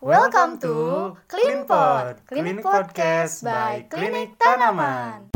[0.00, 5.28] Welcome to Cleanpod, Clinic Podcast by Klinik Tanaman.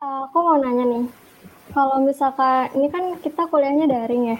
[0.00, 1.04] Uh, aku mau nanya nih,
[1.76, 4.38] kalau misalkan ini kan kita kuliahnya daring ya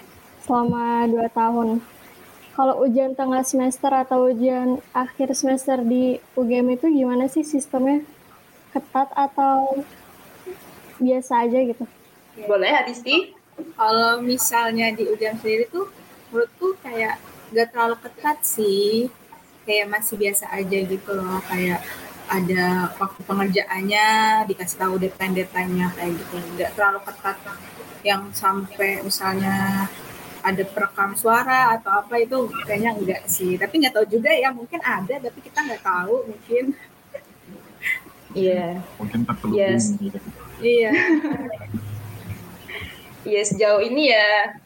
[0.48, 1.84] selama 2 tahun.
[2.56, 8.16] Kalau ujian tengah semester atau ujian akhir semester di UGM itu gimana sih sistemnya?
[8.74, 9.84] Ketat atau
[10.98, 11.84] biasa aja gitu?
[12.46, 13.34] Boleh Adisti?
[13.74, 15.90] Kalau misalnya di ujian sendiri tuh
[16.30, 17.18] menurutku kayak
[17.50, 19.10] gak terlalu ketat sih.
[19.66, 21.40] Kayak masih biasa aja gitu loh.
[21.48, 21.82] Kayak
[22.28, 24.06] ada waktu pengerjaannya
[24.52, 27.36] dikasih tahu deadline deadline kayak gitu nggak terlalu ketat
[28.04, 29.88] yang sampai misalnya
[30.44, 34.78] ada perekam suara atau apa itu kayaknya enggak sih tapi nggak tahu juga ya mungkin
[34.84, 36.76] ada tapi kita nggak tahu mungkin
[38.32, 38.54] iya.
[38.54, 38.72] Yeah.
[39.00, 39.84] mungkin terselubung yes.
[39.96, 40.18] gitu.
[40.58, 40.90] Iya.
[43.28, 44.56] Iya sejauh ini ya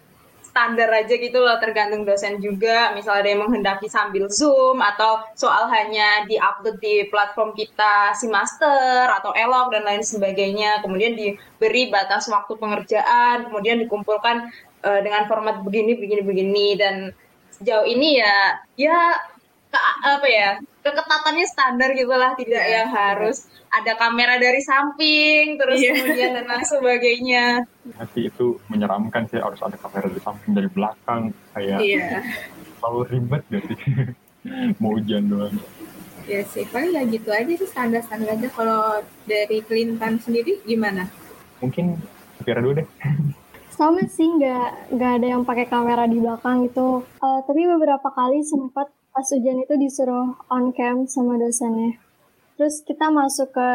[0.53, 2.93] standar aja gitu loh tergantung dosen juga.
[2.93, 9.09] Misalnya ada yang menghendaki sambil zoom atau soal hanya di-upload di platform kita si master
[9.09, 10.85] atau elok dan lain sebagainya.
[10.85, 14.53] Kemudian diberi batas waktu pengerjaan kemudian dikumpulkan
[14.85, 16.67] uh, dengan format begini begini begini.
[16.77, 16.95] Dan
[17.57, 18.99] sejauh ini ya ya
[19.73, 20.51] ke, apa ya
[20.83, 22.85] keketatannya standar gitulah tidak yeah.
[22.85, 25.97] yang harus ada kamera dari samping terus yeah.
[25.97, 27.47] kemudian dan lain sebagainya.
[27.97, 32.21] Tapi itu menyeramkan sih harus ada kamera dari samping dari belakang kayak yeah.
[32.83, 33.63] selalu ribet sih?
[34.83, 35.55] Mau ujian doang.
[36.27, 38.51] Ya sih paling ya gitu aja sih standar standar aja.
[38.51, 41.07] Kalau dari Clinton sendiri gimana?
[41.63, 41.97] Mungkin
[42.37, 42.89] Safira dulu deh.
[43.79, 48.45] Sama sih nggak nggak ada yang pakai kamera di belakang itu uh, tapi beberapa kali
[48.45, 52.01] sempat pas ujian itu disuruh on cam sama dosennya.
[52.57, 53.69] Terus kita masuk ke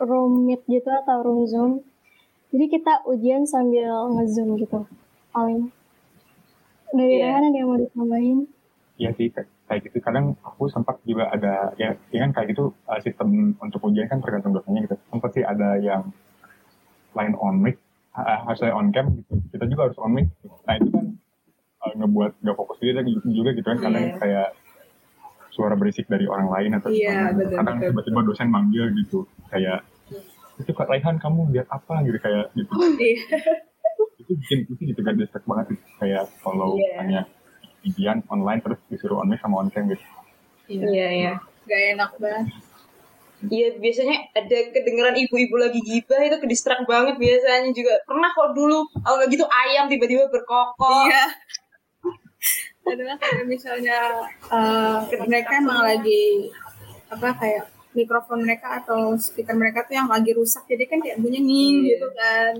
[0.00, 1.72] room meet gitu atau room zoom.
[2.48, 4.88] Jadi kita ujian sambil ngezoom gitu
[5.36, 5.68] paling.
[6.88, 7.36] Dari yeah.
[7.36, 8.38] Rehan ada yang mau ditambahin?
[8.96, 9.28] Iya sih
[9.68, 10.00] kayak gitu.
[10.00, 14.24] Kadang aku sempat juga ada ya, ya kan kayak gitu uh, sistem untuk ujian kan
[14.24, 14.96] tergantung dosennya gitu.
[15.12, 16.08] Sempat sih ada yang
[17.12, 17.76] line on mic
[18.16, 19.36] uh, harusnya on cam gitu.
[19.52, 20.32] Kita juga harus on mic.
[20.64, 21.06] Nah itu kan
[21.84, 23.78] uh, ngebuat gak fokus juga, juga gitu kan.
[23.84, 24.16] Kadang yeah.
[24.16, 24.48] kayak
[25.58, 29.82] suara berisik dari orang lain atau yeah, betul, kadang tiba-tiba dosen manggil gitu kayak
[30.58, 32.02] itu kak Raihan kamu lihat apa?
[32.02, 32.72] Gitu kayak gitu.
[34.18, 35.84] Itu bikin itu gitu kan distract banget gitu.
[36.02, 37.02] kayak kalau yeah.
[37.02, 37.20] hanya
[37.86, 40.02] ujian online terus disuruh on mic sama on cam gitu.
[40.68, 41.32] Iya yeah, iya.
[41.66, 42.46] Gak enak banget.
[43.46, 47.94] Iya biasanya ada kedengeran ibu-ibu lagi gibah itu kedistrak banget biasanya juga.
[48.04, 51.06] Pernah kok dulu kalau nggak gitu ayam tiba-tiba berkokok.
[51.06, 51.24] Iya.
[52.88, 53.98] Adalah kayak misalnya
[54.48, 56.48] uh, mereka emang lagi
[57.08, 57.64] apa kayak
[57.96, 61.88] mikrofon mereka atau speaker mereka tuh yang lagi rusak jadi kan kayak bunyi nih yeah.
[61.92, 62.52] gitu kan.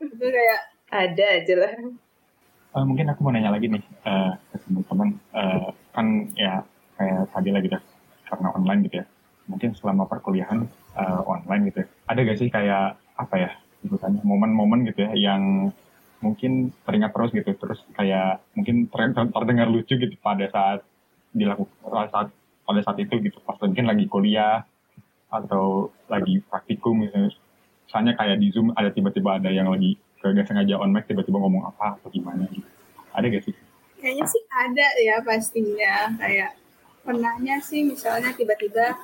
[0.00, 0.60] Itu kayak
[0.90, 1.72] ada aja lah.
[2.76, 5.08] Uh, mungkin aku mau nanya lagi nih uh, ke teman-teman.
[5.32, 6.60] Uh, kan ya
[6.96, 7.78] kayak tadi lagi gitu
[8.26, 9.06] karena online gitu ya.
[9.46, 10.66] Mungkin selama perkuliahan
[10.98, 11.88] uh, online gitu ya.
[12.10, 13.50] Ada gak sih kayak apa ya
[13.82, 15.70] sebutannya momen-momen gitu ya yang
[16.26, 17.50] mungkin teringat terus gitu.
[17.54, 18.90] Terus kayak mungkin
[19.30, 20.80] terdengar lucu gitu pada saat
[21.30, 22.28] dilakukan saat
[22.66, 23.38] pada saat itu gitu.
[23.46, 24.66] Pas mungkin lagi kuliah
[25.30, 27.34] atau lagi praktikum misalnya
[27.86, 31.70] misalnya kayak di zoom ada tiba-tiba ada yang lagi gak sengaja on mic tiba-tiba ngomong
[31.70, 32.66] apa atau gimana gitu.
[33.14, 33.54] Ada gak sih?
[34.02, 35.94] Kayaknya sih ada ya pastinya.
[36.18, 36.50] Kayak
[37.06, 38.98] pernahnya sih misalnya tiba-tiba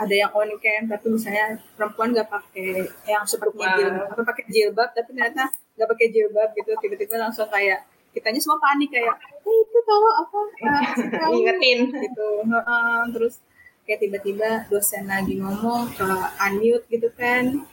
[0.00, 4.08] ada yang on cam tapi misalnya perempuan gak pakai yang sepertinya jilbab.
[4.16, 5.44] atau pakai jilbab tapi ternyata
[5.76, 7.80] gak pakai jilbab gitu tiba-tiba langsung kayak
[8.12, 12.28] kitanya semua panik kayak eh itu tahu apa uh, ingetin gitu.
[12.44, 13.40] Uh, terus
[13.88, 17.64] kayak tiba-tiba dosen lagi ngomong ke unmute gitu kan.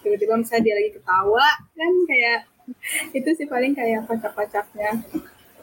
[0.00, 1.46] Tiba-tiba misalnya dia lagi ketawa
[1.76, 2.38] kan kayak
[3.18, 5.02] itu sih paling kayak kocak-kocaknya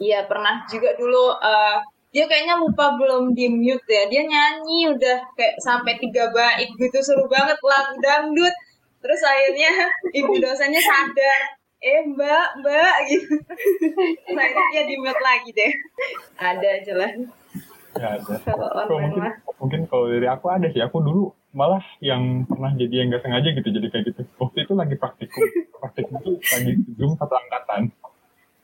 [0.00, 4.06] iya pernah juga dulu uh, dia kayaknya lupa belum di mute ya.
[4.06, 8.54] Dia nyanyi udah kayak sampai tiga bait gitu seru banget lagu dangdut.
[9.00, 9.72] Terus akhirnya
[10.14, 13.34] ibu dosennya sadar eh mbak mbak gitu.
[14.36, 15.72] Akhirnya dia di mute lagi deh.
[16.36, 17.10] Ada aja lah.
[17.96, 18.34] Ya ada.
[18.44, 19.24] Kalau mungkin
[19.56, 20.84] mungkin kalau dari aku ada sih.
[20.84, 24.20] Aku dulu malah yang pernah jadi yang nggak sengaja gitu jadi kayak gitu.
[24.36, 25.42] Waktu itu lagi praktikum.
[25.80, 27.82] Praktikum itu lagi zoom satu angkatan.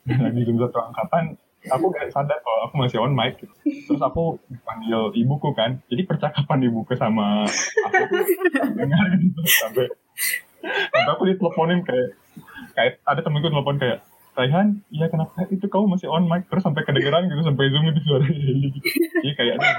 [0.22, 1.24] Lagi zoom satu angkatan
[1.66, 3.50] aku gak sadar kalau aku masih on mic gitu.
[3.90, 5.82] terus aku panggil ibuku kan.
[5.90, 7.42] Jadi percakapan ibuku sama
[7.90, 8.22] aku tuh
[8.76, 9.40] dengar gitu.
[9.50, 9.90] Sampai
[10.62, 12.14] sampai aku diteleponin kayak
[12.76, 14.04] kayak ada temenku telepon kayak
[14.36, 18.00] Raihan, iya kenapa itu kamu masih on mic terus sampai kedengeran gitu sampai zoom itu
[18.04, 18.36] suaranya
[18.68, 18.78] gitu.
[19.24, 19.70] Jadi kayak ada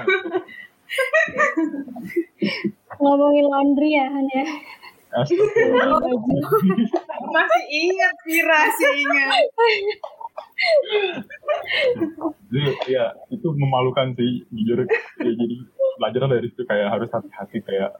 [2.98, 4.44] ngomongin laundry ya Han ya.
[7.30, 9.46] Masih ingat Vira Masih ingat.
[12.50, 12.60] Jadi
[12.90, 14.90] ya itu memalukan sih jujur.
[15.22, 15.56] Ya, jadi
[16.02, 17.94] belajar dari situ kayak harus hati-hati kayak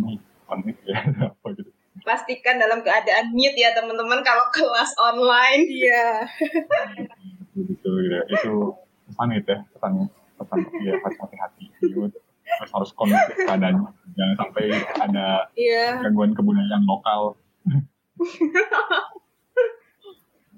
[0.00, 0.16] ini
[0.48, 0.96] panik ya
[1.28, 1.70] apa gitu.
[2.02, 5.62] Pastikan dalam keadaan mute ya teman-teman kalau kelas online.
[5.68, 6.06] Iya.
[7.56, 7.90] Gitu, gitu.
[8.30, 8.52] Itu
[9.10, 10.06] pesan itu ya pesannya
[10.38, 11.64] pesan ya harus hati-hati.
[12.50, 13.90] Harus harus kondusif keadaannya.
[14.18, 14.64] Jangan sampai
[15.00, 16.02] ada Iya.
[16.02, 17.38] gangguan kebudayaan lokal.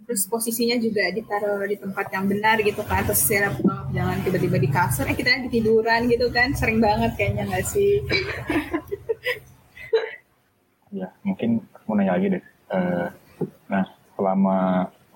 [0.02, 3.06] Terus posisinya juga ditaruh di tempat yang benar gitu kan.
[3.06, 5.06] Terus si laptop jangan tiba-tiba di kasur.
[5.08, 6.52] Eh kita lagi tiduran gitu kan.
[6.52, 8.02] Sering banget kayaknya nggak sih?
[10.92, 12.42] Ya, mungkin mau nanya lagi deh.
[12.72, 13.08] Eh,
[13.72, 14.56] nah, selama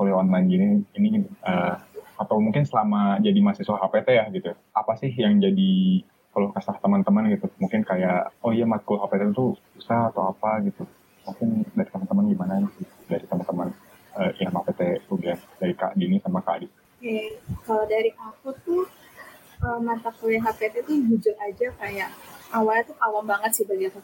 [0.01, 1.75] kuliah online gini, ini eh,
[2.17, 6.01] atau mungkin selama jadi mahasiswa HPT ya gitu, apa sih yang jadi
[6.33, 7.49] kalau kesah teman-teman gitu?
[7.61, 10.89] Mungkin kayak, oh iya matkul HPT itu susah atau apa gitu.
[11.29, 12.73] Mungkin dari teman-teman gimana nih?
[13.13, 13.69] Dari teman-teman
[14.17, 14.81] eh, yang HPT
[15.13, 16.69] UGM, dari Kak Dini sama Kak Adi.
[16.97, 17.37] Oke,
[17.69, 18.89] kalau dari aku tuh
[19.85, 22.11] mata kuliah HPT tuh jujur aja kayak
[22.53, 24.01] awalnya tuh awam banget sih bagi aku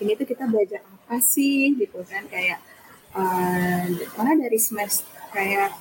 [0.00, 0.80] ini tuh kita belajar
[1.16, 2.60] apa sih gitu kan kayak
[4.20, 5.72] malah dari semester kayak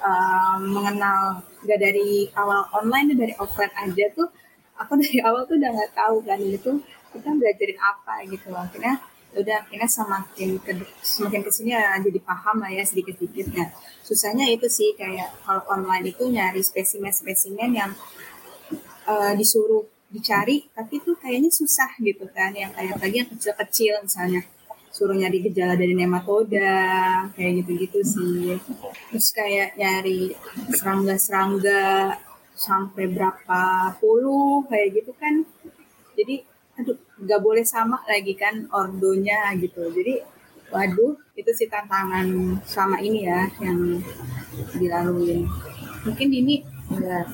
[0.00, 4.32] eh, mengenal gak dari awal online dari offline aja tuh
[4.80, 6.80] aku dari awal tuh udah nggak tahu kan ini tuh
[7.12, 8.64] kita belajarin apa gitu loh.
[8.64, 8.96] Akhirnya
[9.36, 10.72] udah akhirnya semakin ke
[11.04, 13.68] semakin ke sini ya jadi paham lah ya sedikit sedikit ya
[14.00, 17.92] susahnya itu sih kayak kalau online itu nyari spesimen-spesimen yang
[19.04, 22.50] eh, disuruh dicari tapi tuh kayaknya susah gitu kan.
[22.52, 24.42] Yang kayak lagi yang kecil-kecil misalnya.
[24.90, 26.74] Suruh nyari gejala dari nematoda
[27.38, 28.58] kayak gitu-gitu sih.
[29.14, 30.34] Terus kayak nyari
[30.74, 32.18] serangga-serangga
[32.58, 35.46] sampai berapa puluh kayak gitu kan.
[36.18, 36.42] Jadi
[36.74, 39.94] aduh nggak boleh sama lagi kan ordonya gitu.
[39.94, 40.26] Jadi
[40.74, 43.98] waduh itu sih tantangan selama ini ya yang
[44.74, 45.42] dilalui
[46.06, 46.62] mungkin ini
[46.94, 47.26] ya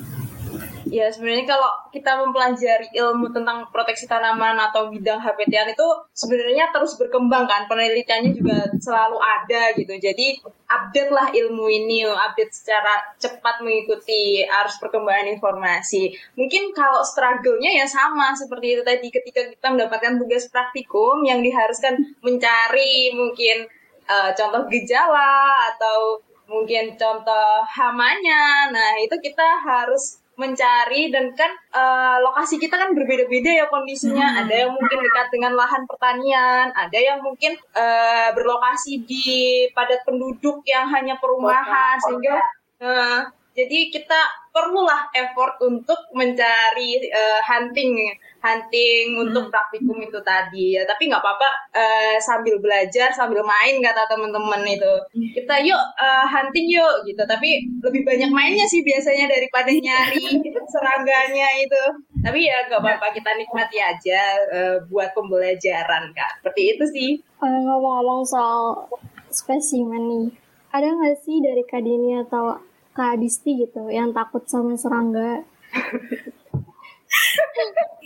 [0.87, 6.95] Ya sebenarnya kalau kita mempelajari ilmu tentang proteksi tanaman atau bidang HPT-an itu sebenarnya terus
[6.95, 9.99] berkembang kan penelitiannya juga selalu ada gitu.
[9.99, 10.39] Jadi
[10.71, 16.15] update lah ilmu ini, update secara cepat mengikuti arus perkembangan informasi.
[16.39, 21.99] Mungkin kalau struggle-nya ya sama seperti itu tadi ketika kita mendapatkan tugas praktikum yang diharuskan
[22.23, 23.67] mencari mungkin
[24.07, 28.71] eh, contoh gejala atau mungkin contoh hamanya.
[28.71, 34.45] Nah, itu kita harus mencari dan kan eh, lokasi kita kan berbeda-beda ya kondisinya.
[34.45, 39.27] Ada yang mungkin dekat dengan lahan pertanian, ada yang mungkin eh, berlokasi di
[39.73, 42.37] padat penduduk yang hanya perumahan sehingga
[42.85, 43.21] eh,
[43.57, 44.21] jadi kita
[44.53, 48.13] perlulah effort untuk mencari eh, hunting
[48.45, 50.77] hunting untuk praktikum itu tadi.
[50.77, 54.93] Ya tapi nggak apa-apa eh, sambil belajar sambil main kata teman-teman itu.
[55.41, 57.25] Kita yuk eh, hunting yuk gitu.
[57.25, 60.25] Tapi lebih banyak mainnya sih biasanya daripada nyari
[60.69, 61.83] serangganya itu.
[62.21, 64.21] Tapi ya nggak apa-apa kita nikmati aja
[64.53, 66.45] eh, buat pembelajaran kak.
[66.45, 67.11] Seperti itu sih.
[67.41, 68.89] Ngomong-ngomong soal
[69.29, 70.29] spesimen nih,
[70.73, 72.57] ada nggak sih dari Kak Dini atau
[72.97, 75.45] Kak Adisti gitu yang takut sama serangga?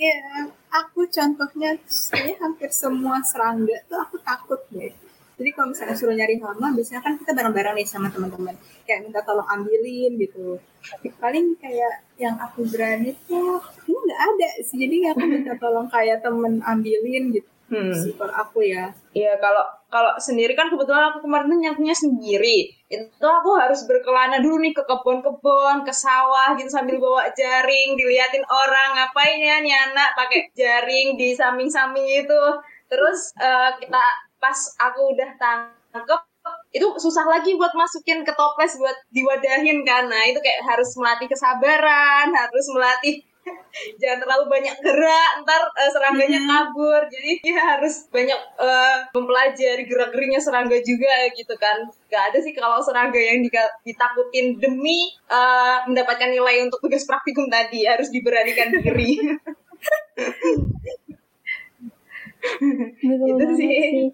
[0.00, 4.90] Iya, aku contohnya saya hampir semua serangga tuh aku takut deh.
[5.40, 8.52] Jadi kalau misalnya suruh nyari hama, biasanya kan kita bareng-bareng nih sama teman-teman.
[8.84, 10.60] Kayak minta tolong ambilin gitu.
[11.16, 13.56] Paling kayak yang aku berani tuh,
[13.88, 14.76] ini nggak ada sih.
[14.76, 17.48] Jadi aku minta tolong kayak temen ambilin gitu.
[17.72, 17.94] Hmm.
[17.94, 18.92] Sih kalau aku ya.
[19.16, 22.70] Iya kalau kalau sendiri kan kebetulan aku kemarin nyapunya sendiri.
[22.86, 28.46] Itu aku harus berkelana dulu nih ke kebun-kebun, ke sawah gitu sambil bawa jaring, diliatin
[28.46, 32.42] orang ngapain ya nih anak pakai jaring di samping-samping itu.
[32.86, 34.04] Terus eh, kita
[34.40, 36.20] pas aku udah tangkep
[36.70, 39.82] itu susah lagi buat masukin ke toples buat diwadahin.
[39.84, 43.26] Nah, itu kayak harus melatih kesabaran, harus melatih
[44.00, 47.00] jangan terlalu banyak gerak ntar eh, serangganya kabur.
[47.08, 51.88] Jadi ya harus banyak eh, mempelajari gerak geriknya serangga juga ya gitu kan.
[52.10, 53.40] Gak ada sih kalau serangga yang
[53.86, 57.86] ditakutin demi eh, mendapatkan nilai untuk tugas praktikum tadi.
[57.86, 59.18] Harus diberanikan diri.
[63.00, 64.08] Itu sih.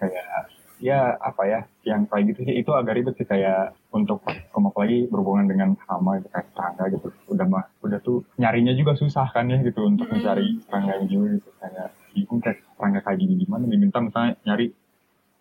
[0.00, 2.54] kayak ya apa ya yang kayak gitu sih.
[2.58, 7.08] Itu agak ribet sih kayak untuk praktikum apalagi berhubungan dengan hama gitu kayak serangga gitu.
[7.28, 11.48] Udah mah udah tuh nyarinya juga susah kan ya gitu untuk mencari serangga juga gitu.
[11.60, 14.66] Kayak bingung kayak serangga kayak gini gimana diminta misalnya nyari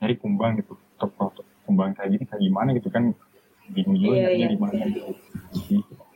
[0.03, 0.75] nyari kumbang gitu.
[0.75, 3.03] Untuk untuk kumbang kayak gini kayak gimana gitu kan.
[3.69, 4.53] Bingung juga Iya, nyarinya iya.
[4.53, 5.12] di mana gitu.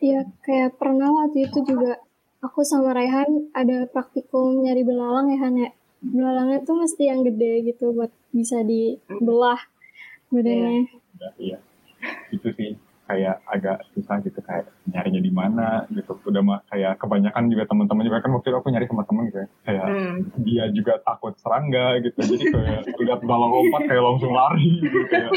[0.04, 2.02] Iya, kayak pernah waktu itu juga.
[2.44, 5.72] Aku sama Raihan ada praktikum nyari belalang ya Han ya.
[6.04, 9.60] Belalangnya tuh mesti yang gede gitu buat bisa dibelah
[10.28, 10.92] badannya.
[11.16, 11.58] Udah, iya
[12.36, 16.20] itu sih kayak agak susah gitu kayak nyarinya di mana gitu.
[16.28, 19.40] Udah mah kayak kebanyakan juga teman-teman juga kan waktu itu aku nyari sama teman gitu
[19.40, 19.48] ya.
[19.64, 20.16] Kayak Hmm.
[20.44, 25.32] dia juga takut serangga gitu jadi kayak lihat dalam lompat kayak langsung lari gitu kayak.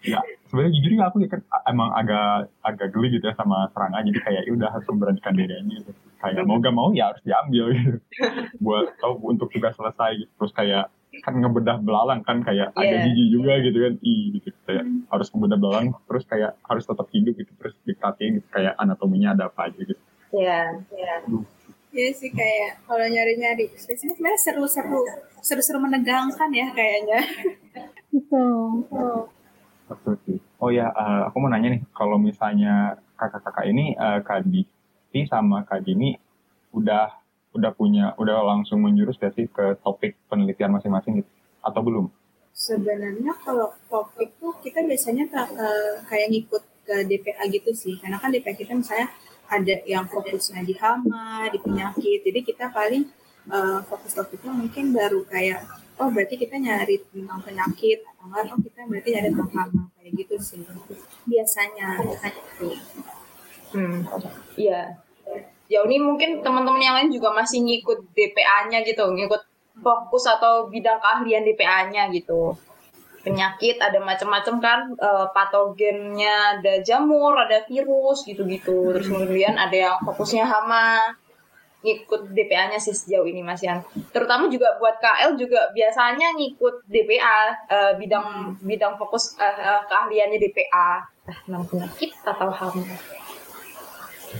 [0.00, 4.00] Ya sebenarnya jujur ya aku ya kan emang agak agak geli gitu ya sama serangga
[4.02, 7.22] jadi kayak ya udah harus memberanikan diri aja gitu kayak mau gak mau ya harus
[7.24, 7.96] diambil gitu
[8.64, 10.30] buat tahu untuk tugas selesai gitu.
[10.36, 10.84] terus kayak
[11.20, 13.04] kan ngebedah belalang kan kayak agak Iya.
[13.08, 17.34] jijik juga gitu kan ih gitu kayak harus ngebedah belalang terus kayak harus tetap hidup
[17.34, 20.00] gitu terus diperhatiin gitu kayak anatominya ada apa aja gitu
[20.30, 21.14] Iya, iya.
[21.90, 25.02] Iya sih kayak kalau nyari-nyari spesifik sebenarnya seru-seru
[25.42, 27.18] seru-seru menegangkan ya kayaknya.
[28.14, 28.86] Betul.
[29.90, 30.38] Betul sih.
[30.62, 34.46] Oh ya, eh, aku mau nanya nih, kalau misalnya kakak-kakak ini, eh, Kak
[35.10, 36.14] Disti sama Kak Jini,
[36.70, 37.10] udah
[37.50, 41.30] udah punya, udah langsung menjurus gak sih ke topik penelitian masing-masing gitu?
[41.66, 42.06] Atau belum?
[42.54, 47.98] Sebenarnya kalau topik tuh kita biasanya eh, kayak ngikut ke DPA gitu sih.
[47.98, 49.10] Karena kan DPA kita misalnya
[49.50, 52.22] ada yang fokusnya di hama, di penyakit.
[52.22, 53.02] Jadi kita paling
[53.50, 55.66] eh, fokus topiknya mungkin baru kayak
[55.98, 60.10] oh berarti kita nyari tentang penyakit atau enggak oh kita berarti nyari tentang hama kayak
[60.22, 60.62] gitu sih.
[61.26, 62.78] Biasanya biasanya gitu.
[63.70, 64.02] Hmm.
[64.60, 64.80] Iya.
[65.70, 69.42] Ya ini mungkin teman-teman yang lain juga masih ngikut DPA-nya gitu, ngikut
[69.78, 72.58] fokus atau bidang keahlian DPA-nya gitu.
[73.22, 78.96] Penyakit ada macam-macam kan, eh, patogennya ada jamur, ada virus gitu-gitu.
[78.96, 81.14] Terus kemudian ada yang fokusnya hama,
[81.80, 83.80] ngikut DPA-nya sih sejauh ini Mas Yan.
[84.12, 90.36] Terutama juga buat KL juga biasanya ngikut DPA, eh, bidang bidang fokus eh, eh, keahliannya
[90.36, 91.00] DPA.
[91.46, 92.84] Tentang penyakit atau hama.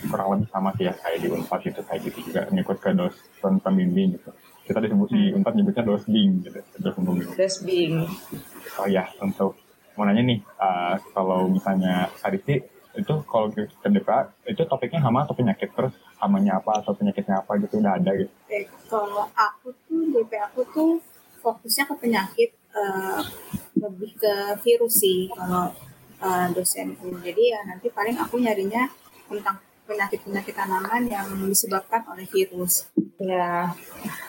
[0.06, 3.54] Kurang lebih sama sih ya, kayak di UNPAD gitu, kayak gitu juga ngikut ke dosen
[3.58, 4.30] pembimbing gitu.
[4.66, 7.34] Kita disebut di UNPAD nyebutnya dosbing gitu, dosen pembimbing.
[7.34, 7.92] Dosbing.
[8.78, 9.58] Oh ya, untuk
[9.98, 15.34] mau nanya nih, eh, kalau misalnya Sarisi itu kalau ke DPA itu topiknya hama atau
[15.38, 18.32] penyakit terus hamanya apa atau penyakitnya apa gitu udah ada gitu.
[18.50, 20.90] Oke, kalau aku tuh DP aku tuh
[21.38, 23.20] fokusnya ke penyakit eh,
[23.78, 24.34] lebih ke
[24.66, 25.70] virus sih kalau
[26.18, 27.14] eh, dosenku.
[27.22, 28.90] Jadi ya nanti paling aku nyarinya
[29.30, 32.86] tentang penyakit-penyakit tanaman yang disebabkan oleh virus.
[33.18, 33.74] Ya,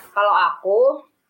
[0.10, 0.80] kalau aku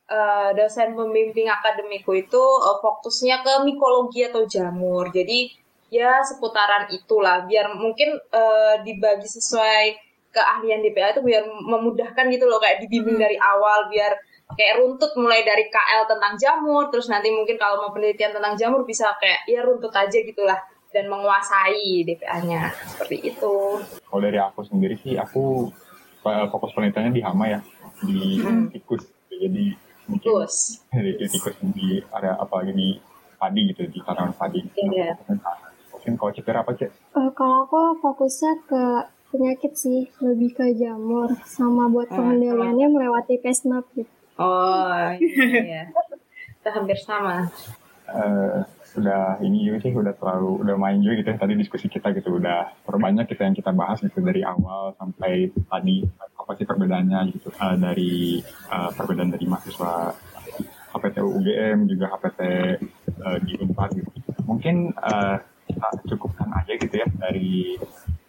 [0.07, 5.11] eh, dosen pembimbing akademiku itu eh, fokusnya ke mikologi atau jamur.
[5.11, 5.51] Jadi
[5.91, 7.43] ya seputaran itulah.
[7.43, 13.35] Biar mungkin eh, dibagi sesuai keahlian DPA itu biar memudahkan gitu loh kayak dibimbing dari
[13.35, 14.15] awal biar
[14.55, 18.87] kayak runtut mulai dari KL tentang jamur terus nanti mungkin kalau mau penelitian tentang jamur
[18.87, 20.59] bisa kayak ya runtut aja gitulah
[20.91, 23.55] dan menguasai DPA-nya seperti itu.
[24.01, 25.71] Kalau dari aku sendiri sih aku
[26.21, 27.59] eh, fokus penelitiannya di hama ya,
[28.01, 28.67] di Hmm.
[28.69, 29.07] tikus.
[29.27, 29.73] Jadi
[30.05, 32.99] mungkin Terus, di tikus di area apalagi di
[33.35, 34.61] padi gitu di tanaman padi.
[34.75, 35.17] Iya.
[35.91, 36.91] Mungkin kalau Citra apa cek?
[36.91, 38.83] Eh, kalau aku fokusnya ke
[39.31, 44.11] penyakit sih, lebih ke jamur sama buat Hmm, pengendaliannya melewati pesnap gitu.
[44.35, 45.87] Oh iya.
[46.57, 47.47] Kita hampir sama.
[48.03, 48.59] eh
[48.91, 52.35] udah ini juga sih udah terlalu udah main juga gitu ya tadi diskusi kita gitu.
[52.37, 56.03] Udah perbanyak kita yang kita bahas gitu dari awal sampai tadi
[56.35, 57.49] apa sih perbedaannya gitu.
[57.55, 58.13] Eh, dari
[58.45, 60.11] eh, perbedaan dari mahasiswa
[60.91, 62.41] HPT UGM juga HPT
[63.07, 64.09] eh, di Unpad gitu.
[64.43, 65.37] Mungkin eh,
[65.71, 67.79] kita cukupkan aja gitu ya dari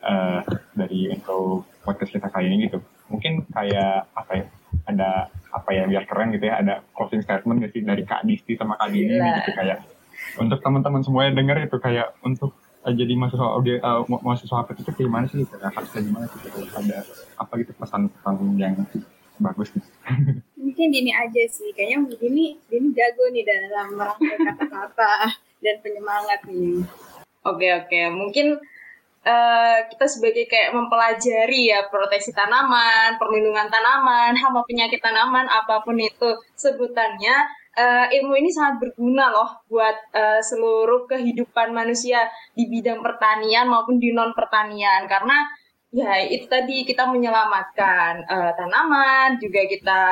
[0.03, 0.41] eh,
[0.79, 2.79] dari untuk podcast kita kali ini gitu.
[3.11, 4.47] Mungkin kayak apa ya
[4.89, 8.57] ada apa ya biar keren gitu ya ada closing statement gak sih dari Kak Disti
[8.57, 9.37] sama Kak Dini Gila.
[9.43, 9.79] gitu kayak
[10.39, 14.57] untuk teman-teman semua yang dengar itu kayak untuk eh, jadi mahasiswa audio eh, ma- mahasiswa
[14.65, 15.37] HPT itu kayak gimana sih?
[15.45, 16.39] Gitu ya harusnya gimana sih?
[16.45, 16.99] Gitu ada
[17.37, 18.75] apa gitu pesan-pesan yang
[19.43, 19.89] bagus gitu.
[20.63, 25.15] Mungkin Dini aja sih, kayaknya Dini, Dini jago nih dalam merangkai kata-kata
[25.59, 26.87] dan penyemangat nih.
[27.43, 28.63] Oke oke, mungkin
[29.27, 35.99] eh, kita sebagai kayak mempelajari ya proteksi tanaman, perlindungan tanaman, hama penyakit tanaman, apa pun
[35.99, 37.37] itu sebutannya,
[37.73, 43.97] eh, ilmu ini sangat berguna loh buat eh, seluruh kehidupan manusia di bidang pertanian maupun
[43.97, 45.49] di non pertanian karena
[45.93, 50.03] ya itu tadi kita menyelamatkan eh, tanaman, juga kita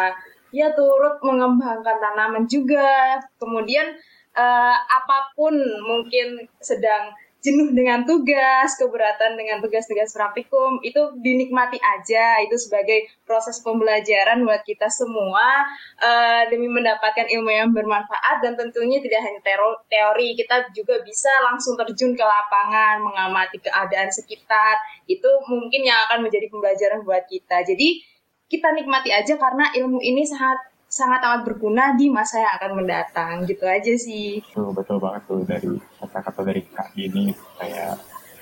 [0.51, 3.93] ya turut mengembangkan tanaman juga, kemudian
[4.37, 12.41] eh, apa pun mungkin sedang jenuh dengan tugas, keberatan dengan tugas-tugas praktikum, itu dinikmati aja.
[12.45, 15.65] Itu sebagai proses pembelajaran buat kita semua
[16.01, 19.41] eh, demi mendapatkan ilmu yang bermanfaat dan tentunya tidak hanya
[19.89, 24.77] teori, kita juga bisa langsung terjun ke lapangan, mengamati keadaan sekitar.
[25.09, 27.65] Itu mungkin yang akan menjadi pembelajaran buat kita.
[27.65, 28.05] Jadi
[28.51, 33.47] kita nikmati aja karena ilmu ini sangat sangat amat berguna di masa yang akan mendatang
[33.47, 34.43] gitu aja sih.
[34.43, 35.71] Betul, betul banget tuh dari
[36.11, 37.95] kata-kata dari Kak Dini kayak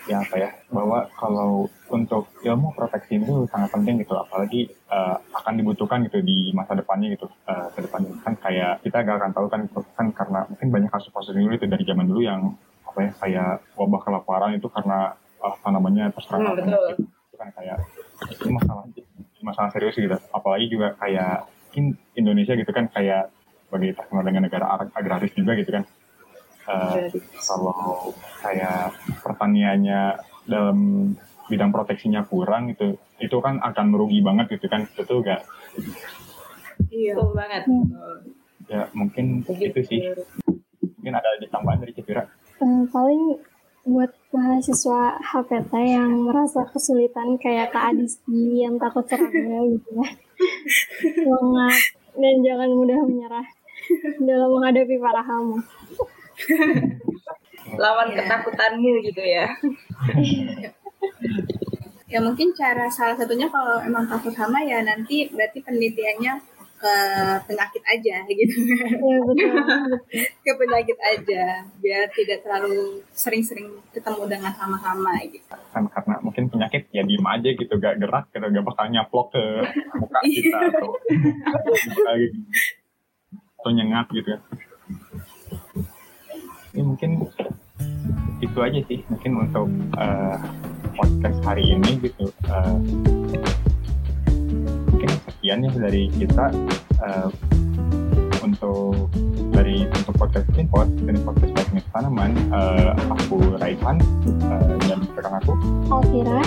[0.09, 5.61] ya apa ya bahwa kalau untuk ilmu proteksi itu sangat penting gitu apalagi uh, akan
[5.61, 9.47] dibutuhkan gitu di masa depannya gitu uh, ke depannya kan kayak kita gak akan tahu
[9.53, 12.57] kan kan karena mungkin banyak kasus-kasus dulu itu dari zaman dulu yang
[12.89, 16.89] apa ya kayak wabah kelaparan itu karena apa namanya terserang Hmm, betul.
[17.05, 17.77] itu kan kayak
[18.33, 18.83] itu masalah
[19.45, 20.17] masalah serius gitu.
[20.33, 21.85] Apalagi juga kayak mungkin
[22.17, 23.29] Indonesia gitu kan kayak
[23.69, 25.85] sebagai terkenal dengan negara ag- agraris juga gitu kan
[26.69, 27.09] Eh,
[27.41, 28.93] kalau kayak
[29.25, 30.79] pertaniannya dalam
[31.49, 35.49] bidang proteksinya kurang gitu itu kan akan merugi banget gitu kan betul gak
[36.93, 37.17] Iya.
[37.17, 37.63] Betul banget.
[38.69, 40.01] ya mungkin itu sih
[41.01, 43.41] mungkin ada tambahan dari Cipira Eh, paling
[43.89, 50.09] buat mahasiswa HPT yang merasa kesulitan kayak Kak Adisti yang takut serangga gitu ya.
[51.17, 51.81] Semangat
[52.13, 53.47] dan jangan mudah menyerah
[54.21, 55.65] dalam menghadapi para hama.
[57.83, 58.17] Lawan Iya.
[58.25, 59.47] ketakutanmu gitu ya.
[62.09, 66.41] Ya mungkin cara salah satunya kalau emang takut hama ya nanti berarti penelitiannya
[66.81, 66.95] ke
[67.45, 68.57] penyakit aja gitu.
[68.65, 69.21] Ya betul.
[69.29, 69.53] betul.
[70.47, 75.45] ke penyakit aja biar tidak terlalu sering-sering ketemu dengan hama-hama gitu.
[75.69, 79.45] kan karena mungkin penyakit ya diem aja gitu gak gerak gitu gak bakal nyaplok ke
[80.01, 82.41] muka kita atau gitu.
[83.61, 84.41] atau nyengat gitu kan
[86.79, 87.27] ini mungkin
[88.39, 89.67] itu aja sih mungkin untuk
[89.99, 90.39] eh,
[90.95, 92.75] podcast hari ini gitu Eh,
[94.95, 96.55] mungkin sekian ya dari kita
[97.03, 97.29] eh,
[98.47, 99.11] untuk
[99.51, 103.99] dari untuk podcast Klimpot dari podcast Teknik Tanaman eh, aku Raihan
[104.39, 105.53] eh, dan rekan aku.
[105.91, 106.39] Alvira,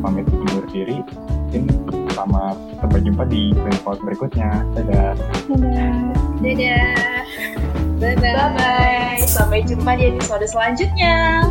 [0.00, 1.04] pamit undur diri
[1.52, 1.68] mungkin
[2.16, 4.64] sama sampai jumpa di Klimpot berikutnya.
[4.72, 5.12] Dadah.
[5.44, 5.92] Dadah.
[6.40, 7.19] Dadah.
[8.00, 8.32] Bye-bye.
[8.32, 9.20] Bye bye.
[9.28, 11.44] Sampai jumpa di episode selanjutnya.